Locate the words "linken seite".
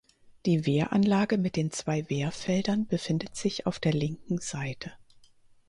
3.93-4.91